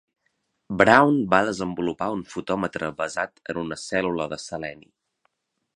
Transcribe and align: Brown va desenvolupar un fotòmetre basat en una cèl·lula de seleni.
Brown 0.81 1.19
va 1.33 1.41
desenvolupar 1.49 2.07
un 2.15 2.23
fotòmetre 2.33 2.91
basat 3.03 3.45
en 3.55 3.61
una 3.65 3.79
cèl·lula 3.87 4.31
de 4.35 4.45
seleni. 4.49 4.91